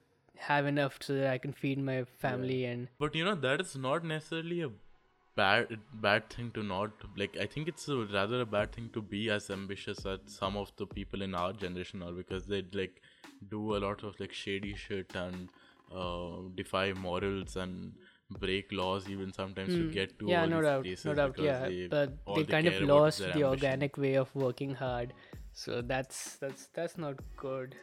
have 0.47 0.67
enough 0.67 0.99
so 1.01 1.15
that 1.15 1.27
i 1.33 1.39
can 1.39 1.53
feed 1.53 1.79
my 1.79 2.05
family 2.27 2.65
and 2.65 2.89
But 3.03 3.15
you 3.15 3.25
know 3.25 3.35
that 3.47 3.61
is 3.65 3.75
not 3.87 4.05
necessarily 4.11 4.61
a 4.67 4.71
bad 5.41 5.75
bad 6.05 6.29
thing 6.35 6.51
to 6.57 6.63
not 6.69 7.05
like. 7.23 7.37
I 7.43 7.47
think 7.55 7.69
it's 7.73 7.89
a, 7.89 7.97
rather 8.15 8.41
a 8.41 8.47
bad 8.55 8.73
thing 8.77 8.89
to 8.95 9.03
be 9.13 9.21
as 9.35 9.51
ambitious 9.57 10.05
as 10.13 10.21
some 10.37 10.57
of 10.63 10.73
the 10.83 10.87
people 10.95 11.23
in 11.27 11.35
our 11.41 11.53
generation 11.65 12.03
are 12.07 12.13
because 12.21 12.47
they 12.53 12.61
like 12.81 13.01
do 13.53 13.77
a 13.77 13.81
lot 13.87 14.03
of 14.09 14.19
like 14.25 14.33
shady 14.33 14.75
shit 14.85 15.15
and 15.15 15.49
uh, 15.95 16.37
defy 16.63 16.93
morals 17.05 17.57
and 17.57 17.93
break 18.47 18.73
laws 18.81 19.09
even 19.17 19.33
sometimes 19.33 19.73
to 19.77 19.85
Hmm. 19.85 19.93
get 19.99 20.19
to 20.23 20.31
yeah 20.33 20.41
all 20.43 20.49
no 20.57 20.83
these 20.83 21.05
doubt 21.05 21.05
no 21.11 21.15
doubt 21.21 21.39
yeah 21.51 21.63
they, 21.69 21.87
but 21.97 22.17
all 22.27 22.41
they 22.41 22.45
kind 22.57 22.67
of 22.73 22.75
care 22.75 22.83
about 22.83 22.97
is 22.97 23.05
lost 23.05 23.19
the 23.21 23.29
ambition. 23.31 23.51
organic 23.53 23.97
way 24.07 24.15
of 24.25 24.35
working 24.47 24.75
hard 24.83 25.15
so 25.53 25.81
that's 25.93 26.25
that's 26.43 26.67
that's 26.81 26.99
not 27.07 27.23
good 27.47 27.79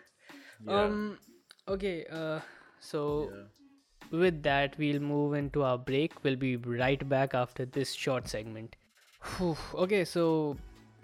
Yeah. 0.68 0.84
um 0.84 1.18
okay 1.68 2.06
uh 2.12 2.40
so 2.80 3.32
yeah. 3.34 4.20
with 4.20 4.42
that 4.44 4.76
we'll 4.78 5.00
move 5.00 5.34
into 5.34 5.64
our 5.64 5.78
break. 5.78 6.14
We'll 6.24 6.36
be 6.36 6.56
right 6.58 7.08
back 7.10 7.34
after 7.34 7.66
this 7.66 7.92
short 7.94 8.28
segment. 8.28 8.76
Phew, 9.24 9.58
okay 9.74 10.06
so 10.06 10.56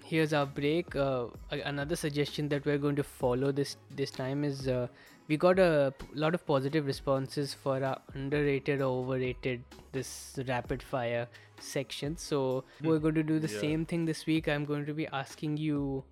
here's 0.06 0.34
our 0.34 0.46
break. 0.46 0.96
Uh, 0.96 1.27
a- 1.51 1.62
another 1.62 1.96
suggestion 1.96 2.48
that 2.50 2.65
we're 2.65 2.77
going 2.77 2.96
to 2.98 3.03
follow 3.03 3.51
this 3.51 3.77
this 3.96 4.12
time 4.12 4.44
is 4.44 4.68
uh, 4.68 4.88
we 5.27 5.38
got 5.38 5.58
a 5.58 5.94
p- 5.98 6.08
lot 6.13 6.36
of 6.36 6.46
positive 6.46 6.86
responses 6.86 7.53
for 7.53 7.84
our 7.84 8.00
underrated 8.13 8.82
or 8.82 8.91
overrated 9.03 9.63
this 9.94 10.38
rapid 10.48 10.84
fire 10.84 11.27
section. 11.60 12.18
So 12.18 12.63
we're 12.84 13.00
going 13.00 13.15
to 13.15 13.24
do 13.24 13.39
the 13.39 13.48
Yeah. 13.48 13.60
same 13.62 13.86
thing 13.86 14.06
this 14.06 14.25
week. 14.27 14.48
I'm 14.48 14.65
going 14.65 14.86
to 14.86 14.94
be 14.94 15.08
asking 15.08 15.58
you 15.58 16.03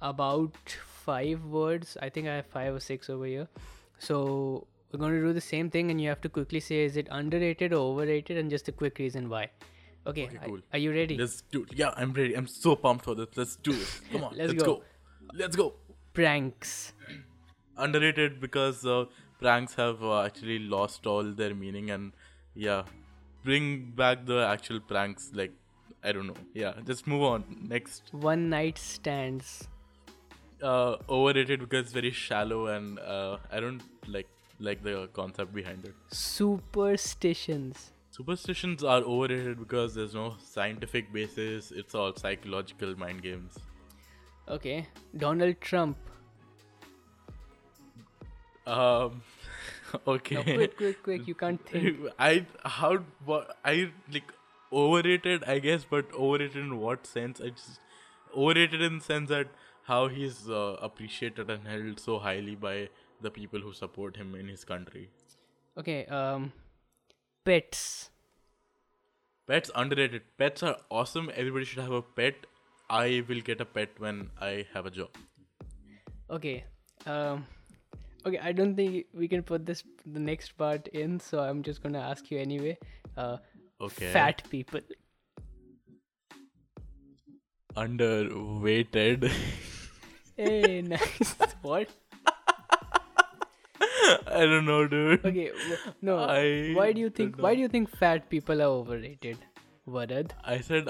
about 0.00 0.76
five 1.08 1.44
words 1.56 1.96
i 2.06 2.08
think 2.08 2.28
i 2.28 2.34
have 2.36 2.46
five 2.54 2.74
or 2.74 2.80
six 2.80 3.10
over 3.16 3.26
here 3.32 3.48
so 3.98 4.66
we're 4.92 4.98
going 5.04 5.12
to 5.14 5.20
do 5.26 5.32
the 5.38 5.46
same 5.48 5.70
thing 5.76 5.90
and 5.90 6.00
you 6.00 6.08
have 6.08 6.20
to 6.26 6.28
quickly 6.28 6.60
say 6.68 6.78
is 6.84 6.96
it 6.96 7.08
underrated 7.20 7.72
or 7.72 7.80
overrated 7.92 8.36
and 8.42 8.50
just 8.56 8.68
a 8.68 8.72
quick 8.82 8.98
reason 9.04 9.28
why 9.28 9.42
okay, 10.06 10.26
Okay, 10.26 10.36
are- 10.36 10.46
cool. 10.48 10.60
are, 10.72 10.78
you 10.78 10.92
ready 10.92 11.16
Let's 11.18 11.42
do 11.56 11.62
it. 11.64 11.72
Yeah, 11.74 11.92
I'm 11.96 12.12
ready. 12.12 12.34
I'm 12.34 12.46
so 12.46 12.76
pumped 12.76 13.04
for 13.06 13.14
this. 13.20 13.28
Let's 13.40 13.56
do 13.56 13.72
it. 13.72 14.00
Come 14.12 14.24
on. 14.24 14.36
Let's 14.40 14.52
let's 14.52 14.62
go. 14.62 14.74
go. 14.74 14.82
Let's 15.34 15.56
go. 15.56 15.66
pranks 16.18 16.92
underrated 17.76 18.40
because 18.40 18.84
uh, 18.86 19.04
pranks 19.40 19.74
have 19.74 20.02
uh, 20.02 20.22
actually 20.22 20.58
lost 20.58 21.06
all 21.06 21.22
their 21.40 21.54
meaning 21.54 21.90
and 21.90 22.12
yeah 22.54 22.82
bring 23.44 23.90
back 24.02 24.24
the 24.26 24.38
actual 24.52 24.80
pranks 24.92 25.30
like 25.40 25.52
i 26.02 26.12
don't 26.12 26.26
know 26.26 26.40
yeah 26.54 26.72
just 26.86 27.06
move 27.06 27.22
on 27.22 27.44
next 27.74 28.12
one 28.12 28.48
night 28.48 28.78
stands 28.78 29.68
uh 30.70 30.96
overrated 31.08 31.60
because 31.60 31.84
it's 31.84 31.92
very 31.92 32.10
shallow 32.10 32.60
and 32.74 32.98
uh, 32.98 33.36
i 33.52 33.60
don't 33.60 33.82
like 34.16 34.28
like 34.60 34.82
the 34.82 35.08
concept 35.12 35.54
behind 35.54 35.84
it. 35.84 35.94
Superstitions. 36.08 37.92
Superstitions 38.10 38.82
are 38.82 39.02
overrated 39.02 39.58
because 39.58 39.94
there's 39.94 40.14
no 40.14 40.36
scientific 40.42 41.12
basis. 41.12 41.70
It's 41.70 41.94
all 41.94 42.14
psychological 42.16 42.98
mind 42.98 43.22
games. 43.22 43.58
Okay. 44.48 44.86
Donald 45.16 45.60
trump. 45.60 45.96
Um 48.66 49.22
okay. 50.06 50.36
No, 50.36 50.42
quick 50.42 50.76
quick 50.76 51.02
quick. 51.02 51.28
You 51.28 51.34
can't 51.34 51.68
think. 51.68 51.98
I 52.18 52.46
how 52.64 52.98
what 53.24 53.56
I 53.64 53.90
like 54.12 54.32
overrated 54.72 55.44
I 55.44 55.58
guess, 55.58 55.84
but 55.88 56.06
overrated 56.14 56.56
in 56.56 56.80
what 56.80 57.06
sense? 57.06 57.40
I 57.40 57.50
just 57.50 57.80
overrated 58.34 58.80
in 58.80 58.98
the 58.98 59.04
sense 59.04 59.28
that 59.28 59.48
how 59.86 59.98
he's 60.08 60.38
uh, 60.48 60.76
appreciated 60.88 61.50
and 61.54 61.66
held 61.72 62.00
so 62.00 62.18
highly 62.18 62.54
by 62.66 62.74
the 63.26 63.30
people 63.30 63.60
who 63.66 63.72
support 63.72 64.16
him 64.22 64.34
in 64.42 64.48
his 64.56 64.64
country. 64.74 65.04
okay 65.80 65.98
um 66.18 66.52
pets 67.50 67.82
Pets 69.50 69.70
underrated. 69.80 70.22
Pets 70.42 70.62
are 70.68 70.76
awesome. 71.00 71.26
Everybody 71.40 71.64
should 71.72 71.80
have 71.82 71.92
a 71.96 72.00
pet. 72.20 72.46
I 72.90 73.22
will 73.28 73.42
get 73.48 73.60
a 73.64 73.66
pet 73.74 74.00
when 74.04 74.16
I 74.46 74.48
have 74.76 74.86
a 74.90 74.92
job. 74.96 75.20
okay 76.36 76.54
um 77.12 77.42
okay 78.28 78.38
i 78.48 78.52
don't 78.60 78.72
think 78.78 79.18
we 79.22 79.28
can 79.34 79.42
put 79.50 79.66
this 79.68 79.82
the 80.14 80.22
next 80.28 80.54
part 80.62 80.88
in 81.02 81.12
so 81.26 81.42
i'm 81.42 81.60
just 81.68 81.82
gonna 81.84 82.00
ask 82.06 82.32
you 82.32 82.38
anyway 82.46 82.72
uh 83.24 83.36
Okay. 83.88 84.08
fat 84.16 84.42
people 84.54 84.80
Underweighted. 87.76 89.30
hey 90.36 90.82
nice 90.94 91.34
what 91.62 91.88
I 94.34 94.40
don't 94.50 94.64
know, 94.66 94.86
dude. 94.86 95.24
okay 95.24 95.46
w- 95.48 95.76
no 96.02 96.18
I 96.18 96.72
why 96.74 96.92
do 96.92 97.00
you 97.00 97.10
think 97.10 97.38
why 97.44 97.54
do 97.54 97.60
you 97.60 97.68
think 97.68 97.90
fat 98.02 98.28
people 98.30 98.62
are 98.62 98.72
overrated 98.80 99.38
Varad? 99.88 100.30
I 100.44 100.60
said 100.60 100.88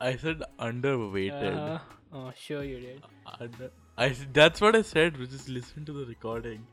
I 0.00 0.16
said 0.16 0.42
underweighted. 0.58 1.56
Uh, 1.56 1.78
oh 2.12 2.32
sure 2.38 2.62
you 2.64 2.80
did 2.80 3.02
Under- 3.40 3.70
I 3.96 4.08
that's 4.32 4.60
what 4.60 4.76
I 4.76 4.82
said. 4.82 5.16
Just 5.36 5.48
listen 5.48 5.84
to 5.86 5.92
the 6.00 6.04
recording. 6.06 6.66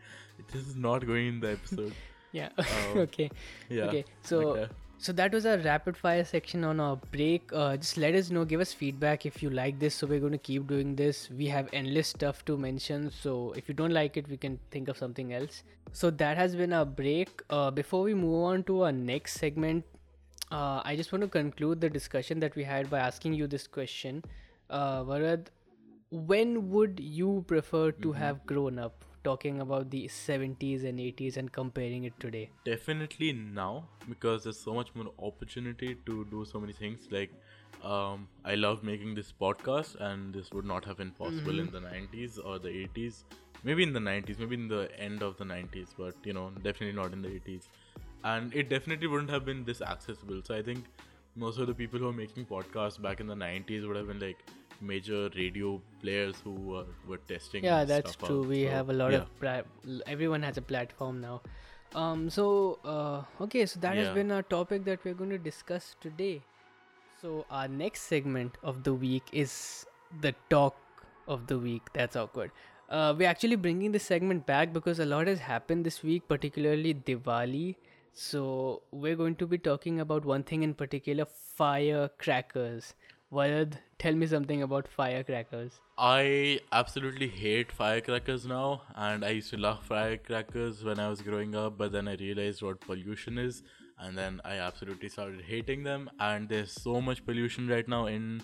This 0.51 0.67
is 0.67 0.75
not 0.75 1.05
going 1.07 1.27
in 1.27 1.39
the 1.39 1.51
episode. 1.53 1.93
yeah 2.31 2.49
Oh. 2.59 2.99
okay 3.07 3.29
Yeah. 3.69 3.85
okay 3.85 4.05
so. 4.21 4.67
So 4.97 5.11
that 5.13 5.33
was 5.33 5.45
our 5.45 5.57
rapid 5.57 5.97
fire 5.97 6.23
section 6.23 6.63
on 6.63 6.79
our 6.79 6.95
break. 7.11 7.51
Uh, 7.53 7.77
just 7.77 7.97
let 7.97 8.15
us 8.15 8.29
know 8.29 8.45
give 8.45 8.59
us 8.59 8.73
feedback 8.73 9.25
if 9.25 9.43
you 9.43 9.49
like 9.49 9.79
this. 9.79 9.95
So 9.95 10.07
we're 10.07 10.19
going 10.19 10.31
to 10.31 10.37
keep 10.37 10.67
doing 10.67 10.95
this. 10.95 11.29
We 11.29 11.47
have 11.47 11.69
endless 11.73 12.07
stuff 12.07 12.43
to 12.45 12.57
mention. 12.57 13.11
So 13.11 13.53
if 13.55 13.67
you 13.69 13.75
don't 13.75 13.91
like 13.91 14.17
it 14.17 14.27
we 14.29 14.37
can 14.37 14.59
think 14.71 14.87
of 14.87 14.97
something 14.97 15.33
else. 15.33 15.63
So 15.91 16.09
that 16.11 16.37
has 16.37 16.55
been 16.55 16.73
our 16.73 16.85
break. 16.85 17.41
Uh, 17.49 17.71
before 17.71 18.03
we 18.03 18.13
move 18.13 18.43
on 18.43 18.63
to 18.63 18.83
our 18.83 18.91
next 18.91 19.33
segment 19.35 19.85
uh, 20.51 20.81
i 20.85 20.95
just 20.95 21.11
want 21.11 21.23
to 21.23 21.27
conclude 21.27 21.81
the 21.81 21.89
discussion 21.89 22.39
that 22.39 22.55
we 22.55 22.63
had 22.63 22.89
by 22.89 22.99
asking 22.99 23.33
you 23.33 23.47
this 23.47 23.67
question. 23.67 24.23
Uh, 24.69 25.03
Varad, 25.03 25.47
when 26.11 26.69
would 26.69 26.99
you 26.99 27.43
prefer 27.47 27.91
to 27.91 28.11
have 28.11 28.45
grown 28.45 28.79
up 28.79 29.04
talking 29.27 29.61
about 29.65 29.89
the 29.91 30.07
70s 30.07 30.87
and 30.89 30.99
80s 30.99 31.37
and 31.37 31.51
comparing 31.51 32.05
it 32.09 32.19
today 32.19 32.49
Definitely 32.65 33.33
now 33.33 33.87
because 34.09 34.43
there's 34.43 34.59
so 34.59 34.73
much 34.73 34.93
more 34.95 35.11
opportunity 35.19 35.95
to 36.05 36.25
do 36.31 36.45
so 36.45 36.59
many 36.59 36.73
things. 36.73 37.07
Like, 37.11 37.31
um, 37.83 38.27
I 38.43 38.55
love 38.55 38.83
making 38.83 39.15
this 39.15 39.31
podcast, 39.39 39.95
and 39.99 40.33
this 40.33 40.51
would 40.51 40.65
not 40.65 40.85
have 40.85 40.97
been 40.97 41.11
possible 41.11 41.59
in 41.59 41.71
the 41.71 41.81
90s 41.81 42.39
or 42.39 42.59
the 42.59 42.69
80s. 42.69 43.23
Maybe 43.63 43.83
in 43.83 43.93
the 43.93 43.99
90s, 43.99 44.39
maybe 44.39 44.55
in 44.55 44.67
the 44.67 44.89
end 44.99 45.23
of 45.23 45.37
the 45.37 45.45
90s, 45.45 45.87
but 45.97 46.15
you 46.23 46.33
know, 46.33 46.51
definitely 46.63 46.93
not 46.93 47.13
in 47.13 47.21
the 47.21 47.29
80s. 47.29 47.69
And 48.23 48.55
it 48.55 48.69
definitely 48.69 49.07
wouldn't 49.07 49.29
have 49.29 49.45
been 49.45 49.63
this 49.65 49.81
accessible. 49.81 50.41
So 50.43 50.55
I 50.55 50.61
think 50.61 50.85
most 51.35 51.59
of 51.59 51.67
the 51.67 51.73
people 51.73 51.99
who 51.99 52.07
are 52.07 52.13
making 52.13 52.45
podcasts 52.45 53.01
back 53.01 53.19
in 53.19 53.27
the 53.27 53.35
90s 53.35 53.87
would 53.87 53.95
have 53.95 54.07
been 54.07 54.19
like 54.19 54.37
major 54.81 55.29
radio 55.35 55.81
players 56.01 56.35
who 56.43 56.51
were, 56.51 56.85
were 57.07 57.17
testing. 57.17 57.63
yeah 57.63 57.83
that's 57.85 58.15
true. 58.15 58.41
out. 58.41 58.47
we 58.47 58.63
So, 58.65 58.71
have 58.71 58.89
a 58.89 58.93
lot 58.93 59.11
yeah. 59.11 59.23
of 59.51 59.65
l- 59.87 60.01
everyone 60.07 60.43
has 60.43 60.57
a 60.57 60.61
platform 60.61 61.21
now. 61.21 61.41
Um 61.93 62.29
so 62.29 62.79
uh 62.83 63.23
okay 63.45 63.65
so 63.65 63.79
that 63.79 63.95
has 63.95 64.09
been 64.13 64.31
our 64.31 64.43
topic 64.43 64.85
that 64.85 65.03
we're 65.05 65.13
going 65.13 65.29
to 65.29 65.37
discuss 65.37 65.95
today. 66.01 66.41
So 67.21 67.45
our 67.49 67.67
next 67.67 68.01
segment 68.03 68.57
of 68.63 68.83
the 68.83 68.93
week 68.93 69.23
is 69.31 69.85
the 70.21 70.33
talk 70.49 70.75
of 71.27 71.47
the 71.47 71.57
week. 71.57 71.81
That's 71.93 72.15
awkward. 72.15 72.51
Uh, 72.87 73.15
we're 73.17 73.27
actually 73.27 73.55
bringing 73.55 73.91
this 73.91 74.03
segment 74.03 74.45
back 74.45 74.71
because 74.73 74.99
a 74.99 75.05
lot 75.05 75.27
has 75.27 75.39
happened 75.39 75.85
this 75.85 76.03
week 76.03 76.27
particularly 76.27 76.93
diwali. 76.93 77.75
So 78.13 78.81
we're 78.91 79.15
going 79.15 79.35
to 79.37 79.47
be 79.47 79.57
talking 79.57 79.99
about 80.01 80.23
one 80.25 80.43
thing 80.43 80.61
in 80.63 80.73
particular 80.73 81.25
firecrackers 81.25 82.93
Varad, 83.31 83.77
tell 83.97 84.13
me 84.13 84.27
something 84.27 84.61
about 84.61 84.87
firecrackers 84.87 85.79
I 85.97 86.59
absolutely 86.73 87.29
hate 87.29 87.71
firecrackers 87.71 88.45
now, 88.45 88.81
and 88.95 89.23
I 89.23 89.29
used 89.29 89.49
to 89.51 89.57
love 89.57 89.85
firecrackers 89.85 90.83
when 90.83 90.99
I 90.99 91.07
was 91.07 91.21
growing 91.21 91.55
up, 91.55 91.77
but 91.77 91.93
then 91.93 92.09
I 92.09 92.15
realized 92.15 92.61
what 92.61 92.81
pollution 92.81 93.37
is, 93.37 93.63
and 93.97 94.17
then 94.17 94.41
I 94.43 94.55
absolutely 94.55 95.07
started 95.07 95.41
hating 95.41 95.83
them. 95.83 96.09
And 96.19 96.49
there's 96.49 96.73
so 96.73 96.99
much 96.99 97.25
pollution 97.25 97.69
right 97.69 97.87
now 97.87 98.07
in 98.07 98.41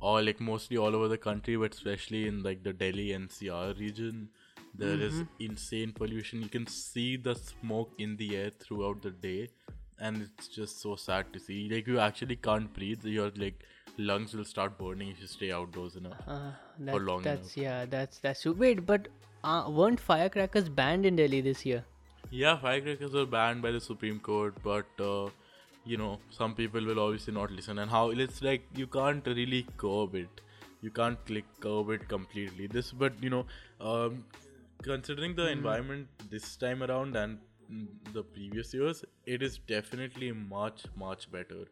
all 0.00 0.22
like 0.22 0.40
mostly 0.40 0.76
all 0.76 0.94
over 0.94 1.08
the 1.08 1.18
country, 1.18 1.56
but 1.56 1.74
especially 1.74 2.28
in 2.28 2.44
like 2.44 2.62
the 2.62 2.72
Delhi 2.72 3.08
NCR 3.08 3.76
region. 3.80 4.28
There 4.76 5.00
is 5.00 5.14
mm-hmm. 5.14 5.44
insane 5.50 5.92
pollution. 5.92 6.40
You 6.40 6.48
can 6.48 6.68
see 6.68 7.16
the 7.16 7.34
smoke 7.34 7.92
in 7.98 8.16
the 8.16 8.36
air 8.36 8.50
throughout 8.50 9.02
the 9.02 9.10
day, 9.10 9.48
and 9.98 10.22
it's 10.22 10.46
just 10.46 10.80
so 10.80 10.94
sad 10.94 11.32
to 11.32 11.40
see. 11.40 11.68
Like 11.68 11.88
you 11.88 11.98
actually 11.98 12.36
can't 12.36 12.72
breathe. 12.72 13.04
Your 13.04 13.32
like 13.36 13.64
lungs 13.98 14.34
will 14.34 14.44
start 14.44 14.78
burning 14.78 15.08
if 15.08 15.20
you 15.20 15.26
stay 15.26 15.50
outdoors 15.52 15.96
enough. 15.96 16.18
Uh, 16.26 16.50
that, 16.80 17.02
long 17.02 17.22
that's 17.22 17.56
yeah, 17.56 17.84
that's 17.86 18.18
that's 18.18 18.42
true. 18.42 18.52
Wait, 18.52 18.84
but 18.86 19.08
uh, 19.42 19.64
weren't 19.68 20.00
firecrackers 20.00 20.68
banned 20.68 21.06
in 21.06 21.16
Delhi 21.16 21.40
this 21.40 21.64
year? 21.66 21.84
Yeah, 22.30 22.56
firecrackers 22.58 23.12
were 23.12 23.26
banned 23.26 23.62
by 23.62 23.70
the 23.70 23.80
Supreme 23.80 24.18
Court, 24.20 24.54
but 24.62 24.86
uh, 25.00 25.28
you 25.84 25.96
know 25.96 26.18
some 26.30 26.54
people 26.54 26.84
will 26.84 27.00
obviously 27.00 27.32
not 27.34 27.50
listen. 27.50 27.78
And 27.78 27.90
how 27.90 28.10
it's 28.10 28.42
like 28.42 28.66
you 28.74 28.86
can't 28.86 29.26
really 29.26 29.66
curb 29.76 30.14
it. 30.14 30.40
You 30.82 30.90
can't 30.90 31.24
click 31.26 31.44
curb 31.60 31.90
it 31.90 32.08
completely. 32.08 32.66
This, 32.66 32.92
but 32.92 33.22
you 33.22 33.30
know, 33.30 33.46
um, 33.80 34.24
considering 34.82 35.34
the 35.36 35.48
Mm. 35.48 35.52
environment 35.58 36.08
this 36.30 36.56
time 36.56 36.82
around 36.82 37.16
and 37.16 37.38
mm, 37.70 37.86
the 38.12 38.22
previous 38.22 38.74
years, 38.74 39.04
it 39.26 39.42
is 39.42 39.58
definitely 39.74 40.32
much 40.32 40.84
much 40.96 41.30
better. 41.32 41.64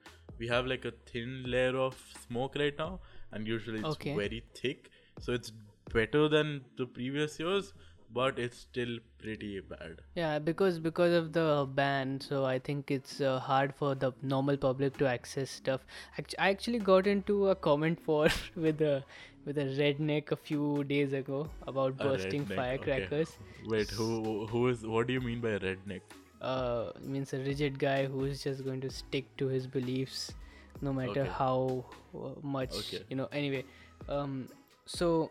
We 0.43 0.49
have 0.53 0.67
like 0.75 0.85
a 0.91 0.93
thin 1.13 1.35
layer 1.55 1.77
of 1.87 1.97
smoke 2.27 2.57
right 2.65 2.79
now, 2.85 2.91
and 3.31 3.47
usually 3.55 3.81
it's 3.81 3.97
Okay. 3.97 4.15
very 4.21 4.43
thick, 4.61 4.91
so 5.27 5.33
it's 5.41 5.53
better 5.95 6.23
than 6.35 6.53
the 6.81 6.87
previous 6.99 7.39
years, 7.43 7.73
but 8.19 8.39
it's 8.47 8.59
still 8.67 8.95
pretty 9.23 9.51
bad. 9.73 10.01
Yeah, 10.21 10.39
because 10.49 10.79
because 10.87 11.15
of 11.21 11.33
the 11.37 11.47
ban, 11.81 12.15
so 12.29 12.45
I 12.53 12.59
think 12.71 12.91
it's 12.97 13.21
uh, 13.21 13.39
hard 13.51 13.75
for 13.83 13.95
the 14.07 14.13
normal 14.35 14.59
public 14.65 14.99
to 15.03 15.09
access 15.13 15.51
stuff. 15.61 15.87
I 16.19 16.51
actually 16.51 16.79
got 16.91 17.07
into 17.07 17.39
a 17.49 17.55
comment 17.69 18.01
for 18.09 18.29
with 18.67 18.83
a 18.83 18.97
with 19.45 19.59
a 19.59 19.69
redneck 19.83 20.33
a 20.33 20.37
few 20.37 20.85
days 20.85 21.13
ago 21.21 21.39
about 21.67 21.95
A 22.01 22.05
bursting 22.09 22.45
redneck, 22.47 22.51
okay. 22.51 22.57
firecrackers. 22.57 23.37
Wait, 23.77 23.91
who 24.01 24.47
who 24.47 24.67
is? 24.75 24.87
What 24.97 25.07
do 25.13 25.13
you 25.21 25.21
mean 25.31 25.41
by 25.41 25.57
redneck? 25.69 26.19
Uh, 26.51 26.91
means 27.01 27.33
a 27.33 27.39
rigid 27.39 27.79
guy 27.79 28.05
who's 28.07 28.43
just 28.43 28.65
going 28.65 28.81
to 28.81 28.91
stick 28.91 29.27
to 29.41 29.47
his 29.47 29.67
beliefs, 29.67 30.33
no 30.81 30.93
matter 30.93 31.21
Okay. 31.23 31.31
how 31.39 31.85
uh, 32.21 32.31
much 32.43 32.75
Okay. 32.81 33.03
you 33.09 33.17
know. 33.21 33.29
Anyway, 33.41 33.65
um, 34.09 34.49
so 34.87 35.31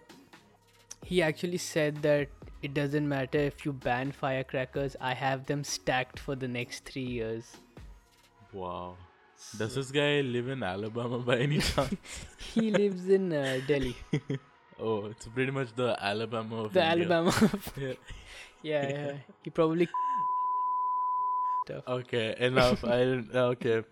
he 1.05 1.21
actually 1.21 1.57
said 1.57 2.01
that 2.03 2.29
it 2.61 2.73
doesn't 2.73 3.09
matter 3.09 3.39
if 3.39 3.65
you 3.65 3.73
ban 3.73 4.11
firecrackers. 4.13 4.95
I 5.01 5.13
have 5.13 5.45
them 5.47 5.63
stacked 5.65 6.17
for 6.19 6.35
the 6.35 6.47
next 6.47 6.85
three 6.85 7.03
years. 7.19 7.51
Wow. 8.53 8.95
Does 9.57 9.75
this 9.75 9.91
guy 9.91 10.21
live 10.21 10.47
in 10.49 10.63
Alabama 10.63 11.17
by 11.19 11.37
any 11.39 11.59
chance? 11.73 11.95
He 12.53 12.71
lives 12.71 13.09
in 13.09 13.33
uh, 13.33 13.59
Delhi, 13.67 13.95
oh, 14.79 15.05
it's 15.07 15.25
pretty 15.27 15.51
much 15.51 15.75
the 15.75 15.97
Alabama 15.99 16.63
of 16.65 16.73
the 16.73 16.85
India. 16.91 17.05
Alabama. 17.11 17.33
Yeah. 17.77 17.93
yeah, 18.61 18.89
yeah. 18.89 19.13
He 19.43 19.49
probably. 19.49 19.89
Stuff. 21.63 21.83
Okay, 21.87 22.35
enough. 22.39 22.83
I 22.83 22.97
didn't. 22.99 23.35
Okay, 23.35 23.83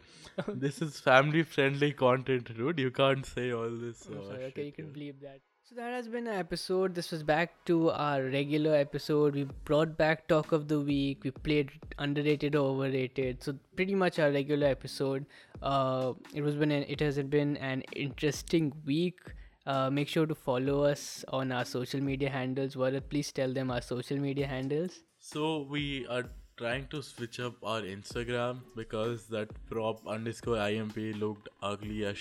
this 0.47 0.81
is 0.81 0.99
family-friendly 0.99 1.93
content, 1.93 2.55
dude. 2.57 2.79
You 2.79 2.91
can't 2.91 3.25
say 3.25 3.51
all 3.51 3.69
this. 3.69 4.07
Uh, 4.07 4.25
sorry, 4.31 4.43
okay, 4.45 4.65
you 4.65 4.71
can 4.71 4.91
believe 4.91 5.21
that. 5.21 5.39
So 5.69 5.75
that 5.75 5.91
has 5.93 6.07
been 6.07 6.25
an 6.25 6.33
episode. 6.33 6.95
This 6.95 7.11
was 7.11 7.21
back 7.21 7.51
to 7.65 7.91
our 7.91 8.23
regular 8.23 8.73
episode. 8.75 9.35
We 9.35 9.43
brought 9.65 9.97
back 9.97 10.27
talk 10.27 10.51
of 10.51 10.67
the 10.67 10.79
week. 10.79 11.23
We 11.23 11.29
played 11.29 11.69
underrated 11.99 12.55
or 12.55 12.71
overrated. 12.71 13.43
So 13.43 13.53
pretty 13.75 13.93
much 13.93 14.17
our 14.17 14.31
regular 14.31 14.65
episode. 14.65 15.27
Uh, 15.61 16.13
it 16.33 16.41
was 16.41 16.55
been 16.55 16.71
an, 16.71 16.85
it 16.87 16.99
has 17.01 17.19
been 17.35 17.55
an 17.57 17.83
interesting 18.05 18.73
week. 18.83 19.19
Uh, 19.67 19.91
make 19.91 20.07
sure 20.07 20.25
to 20.25 20.33
follow 20.33 20.81
us 20.85 21.23
on 21.27 21.51
our 21.51 21.65
social 21.65 22.01
media 22.01 22.31
handles. 22.31 22.75
What 22.75 23.07
please 23.07 23.31
tell 23.31 23.53
them 23.53 23.69
our 23.69 23.81
social 23.83 24.17
media 24.17 24.47
handles. 24.47 25.01
So 25.19 25.67
we 25.69 26.07
are 26.07 26.23
trying 26.59 26.85
to 26.93 27.01
switch 27.01 27.39
up 27.39 27.53
our 27.63 27.81
Instagram 27.81 28.57
because 28.75 29.25
that 29.35 29.51
prop 29.69 30.05
underscore 30.15 30.57
imp 30.69 30.97
looked 31.23 31.49
ugly 31.63 32.05
as. 32.05 32.19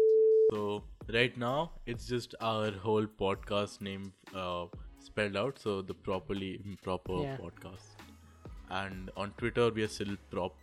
So 0.53 0.83
right 1.13 1.37
now 1.37 1.73
it's 1.87 2.07
just 2.07 2.35
our 2.41 2.71
whole 2.71 3.07
podcast 3.23 3.81
name 3.81 4.13
uh, 4.35 4.67
spelled 5.01 5.37
out. 5.37 5.59
So 5.59 5.83
the 5.83 5.95
properly 6.11 6.53
improper 6.65 7.21
Yeah. 7.23 7.37
podcast. 7.39 7.89
And 8.71 9.11
on 9.17 9.33
Twitter 9.39 9.71
we 9.71 9.83
are 9.83 9.89
still 9.89 10.17
prop 10.31 10.55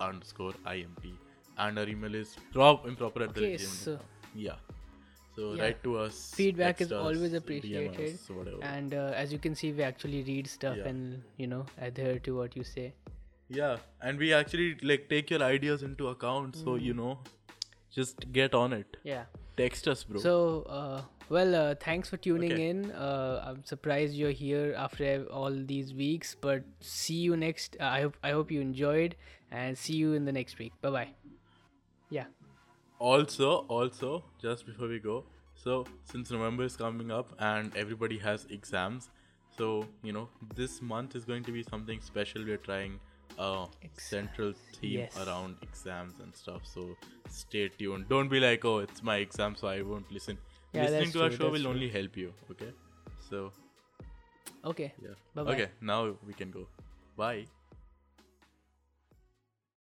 underscore 0.00 0.54
imp, 0.72 1.04
and 1.56 1.78
our 1.78 1.88
email 1.88 2.14
is 2.14 2.36
prop 2.52 2.86
improper 2.86 3.22
at 3.24 3.34
the 3.34 3.40
Okay, 3.40 3.50
rate 3.52 3.60
so- 3.60 3.98
yeah. 4.34 4.56
So 5.38 5.48
Yeah. 5.54 5.62
write 5.64 5.82
to 5.84 5.96
us. 6.04 6.20
Feedback 6.36 6.80
is 6.84 6.92
always 7.00 7.34
appreciated. 7.40 8.14
us. 8.14 8.30
And 8.68 8.94
uh, 8.94 9.12
as 9.24 9.32
you 9.32 9.38
can 9.38 9.54
see, 9.54 9.72
we 9.72 9.84
actually 9.88 10.22
read 10.28 10.48
stuff 10.54 10.78
Yeah. 10.78 10.88
and 10.92 11.22
you 11.36 11.46
know 11.52 11.64
adhere 11.88 12.18
to 12.28 12.36
what 12.38 12.56
you 12.60 12.64
say. 12.70 12.86
Yeah, 13.58 13.76
and 14.02 14.18
we 14.24 14.32
actually 14.38 14.70
like 14.92 15.04
take 15.12 15.30
your 15.34 15.42
ideas 15.42 15.84
into 15.90 16.08
account, 16.14 16.56
so 16.62 16.74
you 16.86 16.96
know, 17.02 17.12
just 17.98 18.26
get 18.40 18.56
on 18.62 18.74
it. 18.78 18.98
Yeah. 19.12 19.22
Text 19.60 19.88
us, 19.92 20.02
bro. 20.08 20.20
So, 20.24 20.32
uh, 20.80 20.98
well, 21.36 21.54
uh, 21.60 21.74
thanks 21.84 22.10
for 22.10 22.18
tuning 22.26 22.52
Okay. 22.56 22.68
in. 22.72 22.82
Uh, 23.06 23.44
I'm 23.46 23.64
surprised 23.70 24.14
you're 24.24 24.36
here 24.42 24.74
after 24.88 25.14
all 25.40 25.56
these 25.72 25.94
weeks, 26.02 26.36
but 26.48 26.68
see 26.90 27.16
you 27.30 27.40
next. 27.46 27.80
Uh, 27.80 27.88
I 27.94 28.02
hope 28.02 28.20
I 28.32 28.36
hope 28.40 28.52
you 28.58 28.60
enjoyed, 28.66 29.16
and 29.62 29.80
see 29.86 29.96
you 30.02 30.12
in 30.20 30.28
the 30.32 30.36
next 30.42 30.58
week. 30.64 30.76
Bye 30.82 30.94
bye. 30.98 31.08
Yeah. 32.18 32.28
also, 32.98 33.48
also, 33.80 34.12
just 34.42 34.66
before 34.66 34.88
we 34.88 34.98
go, 34.98 35.18
so 35.62 35.84
since 36.04 36.30
November 36.30 36.64
is 36.64 36.76
coming 36.76 37.10
up 37.10 37.30
and 37.38 37.76
everybody 37.76 38.18
has 38.18 38.46
exams, 38.58 39.10
so 39.56 39.68
you 40.02 40.12
know, 40.12 40.28
this 40.54 40.80
month 40.82 41.16
is 41.20 41.24
going 41.24 41.44
to 41.44 41.52
be 41.52 41.62
something 41.62 42.00
special. 42.00 42.44
We're 42.44 42.64
trying 42.68 42.98
a 43.38 43.66
Exams. 43.82 44.02
central 44.02 44.52
theme 44.80 45.00
Yes. 45.00 45.16
around 45.24 45.56
exams 45.62 46.14
and 46.22 46.34
stuff. 46.34 46.62
So 46.74 46.96
stay 47.28 47.68
tuned. 47.68 48.08
Don't 48.08 48.28
be 48.28 48.40
like, 48.40 48.64
oh, 48.64 48.78
it's 48.78 49.02
my 49.02 49.16
exam, 49.16 49.54
so 49.56 49.68
I 49.68 49.82
won't 49.82 50.10
listen. 50.12 50.38
Yeah, 50.72 50.82
Listening 50.84 51.12
to 51.12 51.22
our 51.24 51.28
true, 51.28 51.38
show 51.38 51.50
will 51.50 51.60
true. 51.66 51.70
only 51.70 51.88
help 51.88 52.16
you. 52.16 52.32
Okay, 52.50 52.72
so 53.30 53.52
Okay. 54.64 54.92
yeah. 55.02 55.14
Bye 55.34 55.42
bye. 55.44 55.52
Okay, 55.54 55.68
now 55.80 56.00
we 56.26 56.34
can 56.34 56.50
go. 56.50 56.66
Bye. 57.16 57.46